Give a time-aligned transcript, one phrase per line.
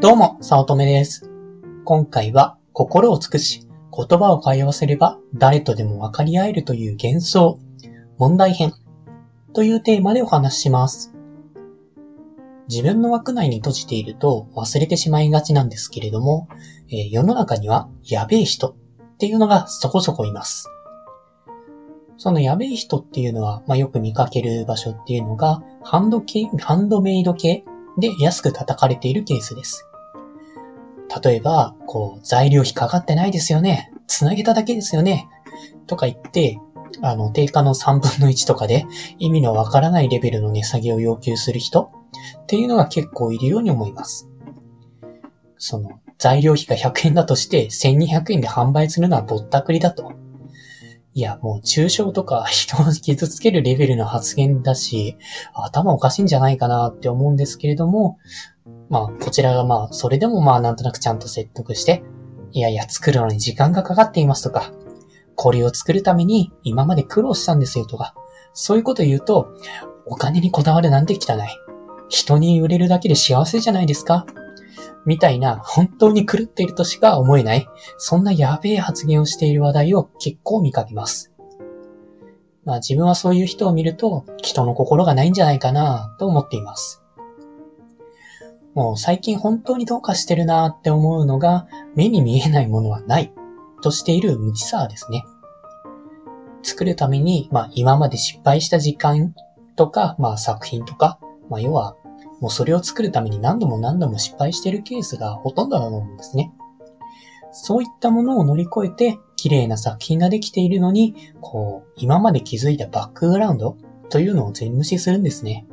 [0.00, 1.28] どうも、さおとめです。
[1.84, 7.58] 今回は、心を尽くし、言葉を通わせれば誰とでも分かり合えるという幻想、
[8.16, 8.72] 問題編
[9.54, 11.12] というテーマでお話しします。
[12.68, 16.46] 自分の枠内に閉じていると忘れてしまいがちなんですけれども、
[16.92, 20.68] えー世の中にはやべえ人っていうのがそこそこいます。
[22.18, 27.64] そのやべえ人っていうのは、まあ、よく見かける場所っていうのが、ハンド系、ハンドメイド系
[27.98, 29.87] で安く叩かれているケースです。
[31.22, 33.92] 例えば、こう、材料費かかってないですよね。
[34.06, 35.28] つなげただけですよね。
[35.86, 36.58] とか言って、
[37.02, 38.86] あの、定価の3分の1とかで
[39.18, 41.90] 意味のわからないレベルの値下げを要求する人
[42.42, 44.28] っていうのが結構いるように思います。
[45.58, 50.12] その、材料費が100円だとして1200円で販売するのはぼったくりだと。
[51.14, 55.16] いや、もう抽象とか人を傷つけるレベルの発言だし、
[55.54, 58.18] 頭おかしいんじゃないかなって思うんですけれども、
[58.88, 62.02] まあ、こちらがまあ、それでもまあ、なんとなくちゃんと説得して、
[62.52, 64.72] いやいや、作るのに時間がかかっていますとか、
[65.34, 68.14] これを作るために今まで苦労したんですよとか、
[68.54, 69.54] そういうこと言うと、
[70.06, 71.46] お金にこだわるなんて汚い。
[72.08, 74.26] 人に売れるだけで幸せじゃないですか
[75.04, 81.32] みたいな、本当に狂っているとしか思えない、そんなやべえ発言をしている話題を結構見かけます。
[82.64, 87.02] まあ自分はそういう人を見ると、人の心がないんじゃないかなと思っています。
[88.74, 93.32] もう最近本当にどうかしてるなって思うのが、目に見えないものはない
[93.82, 95.24] としている無知さですね。
[96.62, 99.34] 作るために、まあ今まで失敗した時間
[99.76, 101.96] とか、まあ作品とか、まあ要は、
[102.40, 106.52] もうそれを作るために何度も何度も失敗してるケースがほとんどだと思うんですね。
[107.50, 113.76] そういったものを乗り越えて、綺麗な作品ができているのに、こう、今まで築いたバックグラウンド
[114.10, 115.66] というのを全無視するんですね。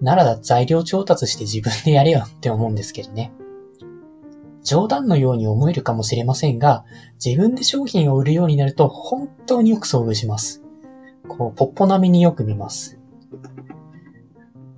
[0.00, 3.32] なら材料調達して自分でやれよって思うんですけどね。
[4.62, 6.84] 冗談のように思えるかもしれませんが、
[7.24, 10.62] 自分で商品を売るようになると本当によく遭遇します。
[11.28, 12.98] こう、ポッポ並みによく見ます。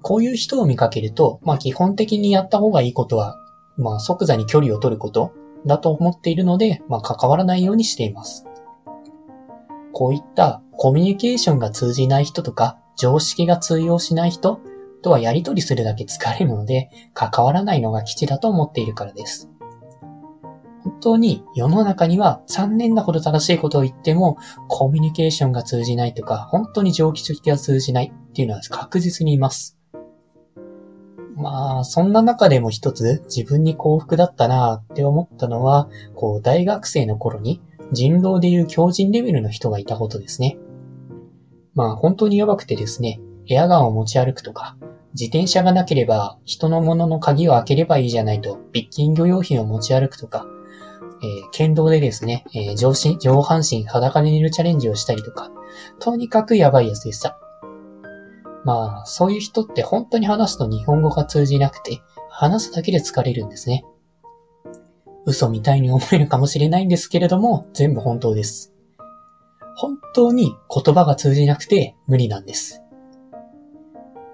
[0.03, 3.37] こういう人を見かけると、まあ基本的にやった方がいいことは、
[3.76, 5.32] まあ即座に距離を取ること
[5.66, 8.44] だと思っているので、まあ関わらないようにしています。
[9.93, 14.60] こういったコミュニケーションが通じない人とか、常識が通用しない人
[15.06, 19.49] とはやり取りするだけ疲れるので、関わらないのが基地だと思っているからです。
[20.83, 24.37] 本当に世の中には残念なほど正しいことを言っても、
[24.67, 29.78] コミュニケーションが通じないとか、本当に常識が通じないっていうのは確実にいます。
[31.37, 37.62] まあ、そんな中でも一つ自分に幸福だったなって思ったのは、こう、大学生の頃に
[37.93, 40.59] 人狼でいう強人レベルの人がいたことですね。
[41.75, 44.77] まあ、本当にやばくてですね、エアガンを持ち歩くとか、
[45.19, 50.47] 自転車がなければ人のものの鍵を開ければいいじゃないと、ビッキング用品を持ち歩くとか、
[51.22, 55.50] えー剣道でですね、えー上身上半身裸で寝るチャレンジをしたりとか、
[56.00, 57.38] とにかくやばいやつでした。
[58.65, 63.84] まあ、そういう人って本当に話すと日本語が通じなくて、話すだけで疲れるんですね。
[65.25, 68.75] 嘘みたいに思えるかもしれないんですけれども、全部本当です。
[69.76, 72.82] 本当に言葉が通じなくて無理なんです。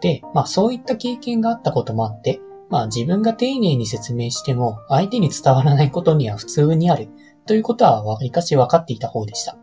[0.03, 7.09] で、まあそういった経験があったこともあって、まあ自分が丁寧に説明しても相手に伝わらないことには普通にある
[7.47, 9.57] ということはわりかし分かっていた方でした。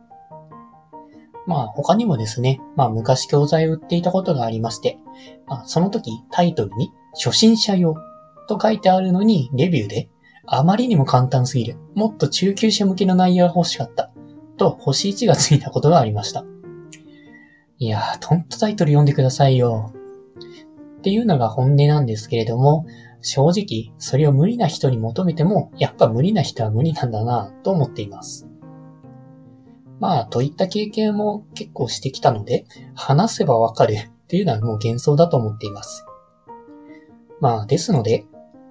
[1.45, 4.97] まあ他にもですね、まあ昔教材を売っていたことがありまして、
[5.47, 7.95] まあその時タイトルに初心者用
[8.47, 10.09] と書いてあるのにレビューで
[10.45, 11.78] あまりにも簡単すぎる。
[11.95, 14.11] もっと中級者向けの内容が欲しかった。
[14.57, 16.45] と星1がついたことがありました。
[17.78, 19.94] いやー、ほんとタイトル読んでくださいよ。
[20.99, 22.85] っていうのが本音なんですけれども、
[23.21, 28.47] 正直、それを無理な人に求めても、やっぱ無理な人は無理なんだなと思っています。
[29.99, 32.65] まあ、といった経験も結構してきたので、
[32.95, 36.05] 話せばわかる っていうのはもう幻想だと思っています。
[37.40, 38.25] まあ、ですので、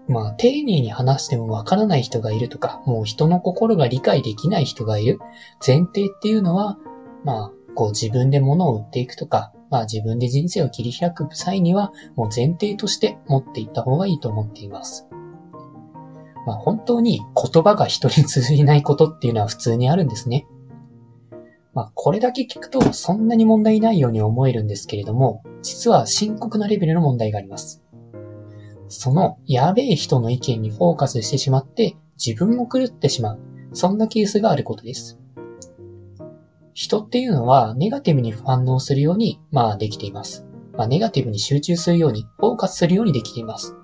[0.07, 5.19] まあ、丁寧に話してもわからない人がいるとか、もう人の心が理解できない人がいる
[5.67, 6.79] 前提っていうのは、
[7.25, 15.07] まあ、こう自分で物を売っていくとか、まあ自分で人生を切り開く際には、もう前提として持っていった方がいいと思っています。
[16.47, 20.47] まあ本当に言葉が人に通じないことっていうのは普通にあるんですね。
[21.75, 27.83] まあこれだけ聞くとそんなに問題ないように思えるんですけれども、実は深刻なレベルの問題があります。
[28.89, 33.41] そのやべえ人の意見にフォーカスしてしまって自分も狂ってしまう。
[33.75, 35.19] そんなケースがあることです。
[36.79, 40.47] 人っていうのはネガティブに反応するように、まあできています。
[40.75, 43.75] まあネガティブに集中するように、フォーカスするようにできています。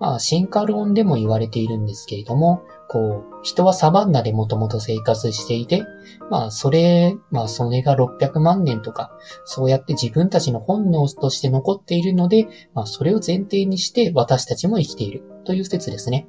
[0.00, 5.84] まあ、進化論でも言われているんですけれども、こう、人はサバンナでもともと生活していて、
[6.30, 9.12] まあ、それ、まあ、それが600万年とか、
[9.44, 16.26] そうやって自分たちの本能として残っているので、まあ、それを前提にして私たちも生きているという説ですね。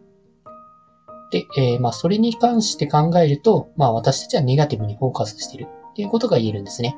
[1.33, 6.95] で、えー、まあ、それに関して考えると、まあ、私たちはネガティブにフォーカスしているっていうことが言えるんですね。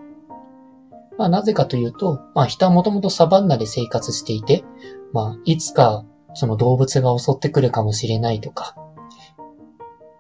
[1.18, 4.66] まあ、なぜかというと、まあ、人はもともとサバンナで生活していて、
[5.14, 6.04] まあ、いつか、
[6.34, 8.76] その動物が襲ってくるかもしれないとか、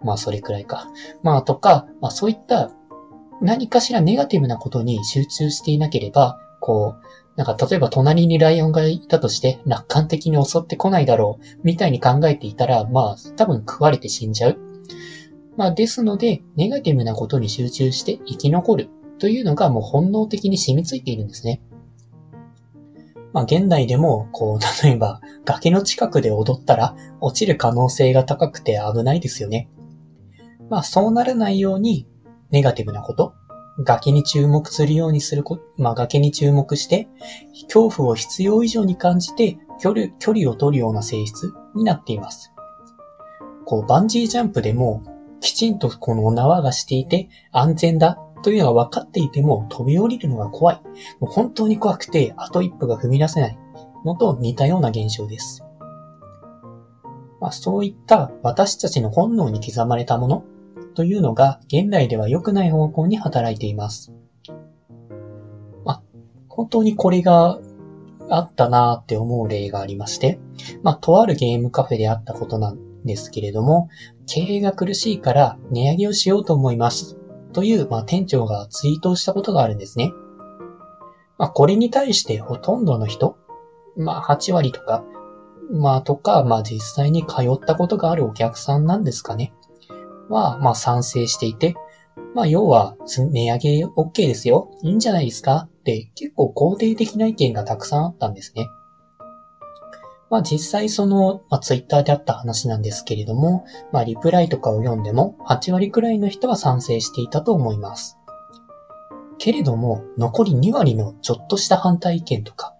[0.01, 0.87] まあそれくらいか。
[1.23, 2.71] まあとか、まあそういった
[3.41, 14.57] 何かしらネガティブなことに集中していなければ、こう、なんか例えば隣にライオンがいたとして楽観的に襲ってこないだろう、みたいに考えていたら、まあ多分食われて死んじゃう。
[15.57, 18.89] まあですので、ネガティブなことに集中して生き残る
[19.19, 21.61] というのがもう本能的に染みついているんですね。
[23.31, 29.69] まあ現代でも、こう、例えば崖の近くで踊ったら落ちる可能性が高くて危ないですよね。
[30.71, 32.07] まあそうならないように、
[32.49, 33.35] ネガティブなこと、
[33.79, 37.07] 崖に注目するようにすること、まあ崖に注目して、
[37.63, 42.53] 恐怖を必要以上に感じて、距離、距離を取るような性質になっています。
[43.65, 45.03] こう、バンジージャンプでも、
[45.41, 50.81] きちんとこの縄がしていて安全だというのが分かっていても飛び降りるのが怖い。
[51.19, 53.59] もう本当に怖くてあと一歩が踏み出せない
[54.05, 55.63] のと似たような現象です。
[57.39, 60.43] まあ、そういった私たちの本能に刻まれたもの
[60.95, 64.13] というのが現代では良くない方向に働いています。
[65.83, 66.03] まあ、
[66.47, 67.59] 本当にこれが
[68.29, 70.39] あったなーって思う例がありまして、
[70.81, 73.89] まあ、とあるゲームカフェであったことなんですけれども、
[74.25, 77.17] 経営が苦しいから値上げをしようと思います。
[77.53, 80.11] という、まあ、店長がツイートをしたことがあるんですね。
[81.37, 83.37] まあ、これに対してほとんどの人、
[83.97, 85.03] まあ、8割とか、
[85.71, 89.53] まあ、とか、まあ、実際に通ったことがあるお客さんなんですかね。
[90.29, 91.75] は、まあ賛成していて、
[92.33, 94.71] まあ要は、値上げ OK ですよ。
[94.81, 95.67] いいんじゃないですか？
[95.67, 98.67] って結構肯定的な意見がたくさんあったんですね。
[100.29, 108.17] まあ実際その、まあ、ツイッターであった話なんですけれども、まあリプライとかを読んでも8割くらいの人は賛成していたと思います。
[109.37, 112.73] けれども、残り2割のちょっとした反対意見とか、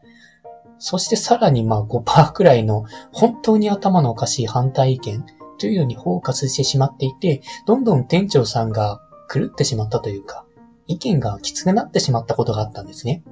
[0.79, 5.25] そしてさらにまあ5%くらいの本当に頭のおかしい反対意見
[5.57, 9.01] というのにフォーカスしてしまっていて、どんどん店長さんが
[9.33, 10.45] 狂ってしまったというか、
[10.87, 13.23] 意見がきつくなってしまったことがあったんですね。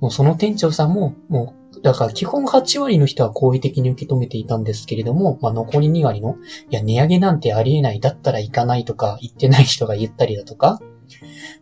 [0.00, 6.36] もうその店長さんも、もう、だから基本8割の人は好意的に受け止めていたんですけれども、まあ残り2割の、
[6.70, 10.80] いや値上げなんてありえない、だったら行かないとか言ってない人が言ったりだとか、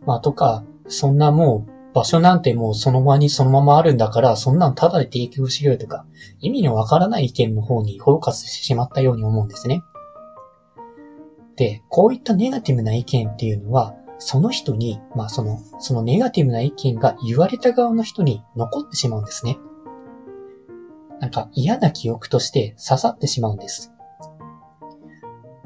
[0.05, 6.05] まあとか、そんなもう場所なんてもうその場にそのままあるんだから、そんなんタダで提供しろよとか、
[6.39, 9.83] 意味のわからない意見の方にフォーカスしてしまったように思うんですね。
[11.55, 19.57] で、こういったネガティブな意見っていうのは、その人に、まあその、そのネガティブな意見が言われた側の人に残ってしまうんですね。
[21.19, 23.91] なんか嫌な記憶として刺さってしまうんです。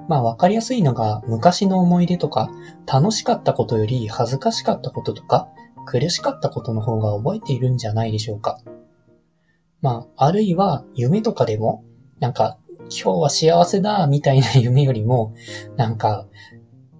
[0.07, 2.49] まあわかりやすいのが昔の思い出とか
[2.91, 5.47] 楽しかったことより恥ずかしかったこととか
[5.85, 8.59] 苦しかったことの方が覚えているんじゃないでしょうか。
[9.81, 11.83] まあ、あるいは夢とかでも、
[12.19, 12.57] なんか、
[12.90, 15.33] 今日は幸せだ、みたいな 夢よりも、
[15.75, 16.28] なんか、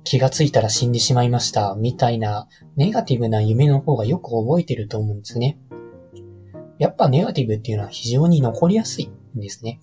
[0.04, 5.58] 気がついたら死んでしまいました、みたいな、ネガティブな夢の方がよく覚えてると思うんですね。
[6.78, 9.80] やっぱネガティブっていうのは非常に残りやすいんですね。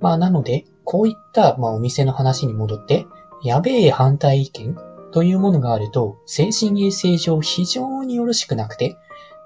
[0.00, 3.06] まあなので、こういった、まあお店の話に戻って、
[3.42, 4.76] やべえ反対意見
[5.16, 8.98] というものがあると、精神衛生上非常によろしくなくて、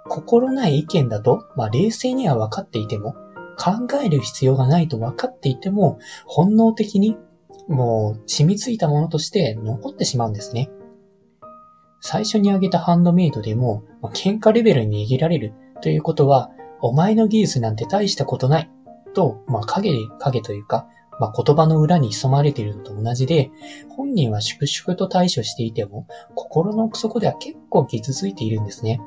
[0.08, 3.12] 心ない意見だと、まあ冷静には分かっていても、
[3.56, 7.16] 考える必要がないと分かっていても、本能的に
[7.68, 10.72] もう染みついたものとして残ってしまうんですね。
[12.00, 16.50] 最初に挙げたハンドメイドでも、まあ、喧嘩レベルに握られるということは、
[16.80, 18.70] お前の技術なんて大したことない
[19.14, 20.88] と、まあ影、影というか、
[21.20, 23.50] まあ、言葉の裏に潜まれているのと同じで、
[23.90, 29.00] 本人は粛々と対処していても、心の奥底では結構傷ついているんですね。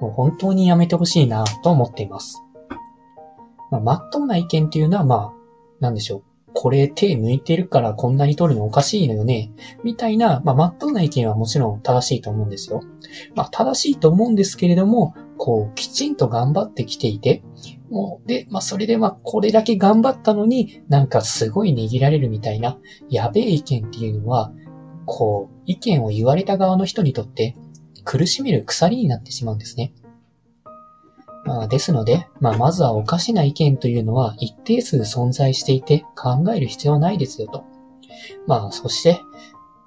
[0.00, 2.44] もう本当にやめてほしいなと思っています。
[3.70, 5.32] まあ、真っ当な意見っていうのは、まあ、
[5.80, 6.22] なんでしょう。
[6.52, 9.50] これ手抜いてるからこんなに取るのおかしいのよね。
[9.82, 12.82] みたいな、まあ、真っ当な意見はもちろん正しいと思うんですよ。
[13.34, 17.42] まあ、正しいと思うんですけれども、こう、きちんと頑張ってきていて、
[17.90, 24.52] もう、で、まあ、それでま、これだけ頑張ったのに、なんかすごい握られるみたいな、やべえ意見っていうのは、
[25.06, 27.56] こう、意見を言われた側の人にとって、
[28.04, 29.92] 苦しめる鎖になってしまうんですね。
[31.44, 37.64] まあ、ですので、まあ、まずはおかしな意見というのは一定数存在していて考える必要はないですよと。
[38.46, 39.20] まあ、そして、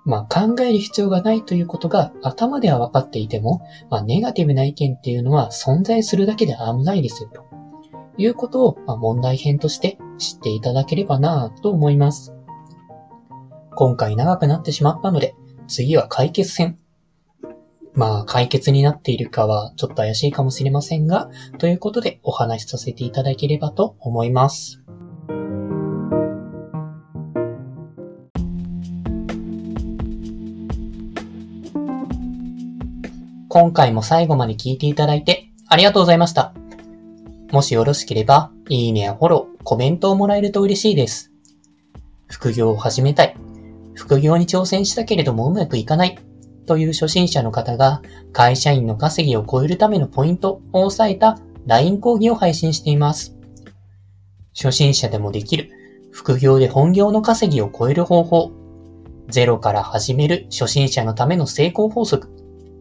[0.07, 7.45] まあ、考える必要がないということが頭では分かっていても、まあ、ネガティブな意見っていうのは存在するだけで危ないですよと。
[8.17, 12.33] いうことを、まあ、問題編として知っていただければなぁと思います。
[13.75, 15.35] 今回長くなってしまったので、
[15.67, 16.79] 次は解決編。
[17.93, 24.81] まあ、解決になっているかはちょっと怪しいかもしれませんが、ということでお話しさせていただければと思います。
[33.59, 36.53] 今回も最後まで聞いていただいてありがとうございました。
[37.51, 41.31] もしよろしければ、いいねやフォロー、コメントをもらえると嬉しいです。
[42.27, 43.35] 副業を始めたい。
[43.95, 46.19] 副業に挑戦したけれどもうまくいかない。
[46.67, 53.35] という初心者の方が会社員の稼ぎを超えるためのポイントを押さえた LINE 講義を配信しています。
[54.55, 55.71] 初心者でもできる
[56.11, 58.51] 副業で本業の稼ぎを超える方法。
[59.29, 62.36] ゼロから始める初心者のための成功法則